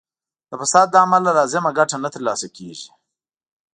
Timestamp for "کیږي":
2.57-2.89